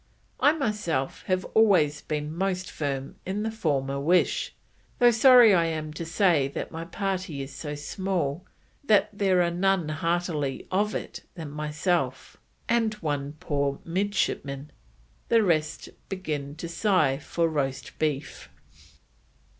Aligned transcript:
I 0.39 0.53
myself 0.53 1.21
have 1.27 1.45
always 1.53 2.01
been 2.01 2.35
most 2.35 2.71
firm 2.71 3.17
in 3.23 3.43
the 3.43 3.51
former 3.51 3.99
wish, 3.99 4.55
though 4.97 5.11
sorry 5.11 5.53
I 5.53 5.65
am 5.65 5.93
to 5.93 6.05
say 6.05 6.47
that 6.47 6.71
my 6.71 6.85
party 6.85 7.43
is 7.43 7.53
so 7.53 7.75
small 7.75 8.43
that 8.83 9.11
there 9.15 9.43
are 9.43 9.51
none 9.51 9.89
heartily 9.89 10.65
of 10.71 10.95
it 10.95 11.25
than 11.35 11.51
myself, 11.51 12.37
and 12.67 12.95
one 12.95 13.33
poor 13.33 13.77
midshipman, 13.85 14.71
the 15.29 15.43
rest 15.43 15.89
begin 16.09 16.55
to 16.55 16.67
sigh 16.67 17.19
for 17.19 17.47
roast 17.47 17.99
beef." 17.99 18.49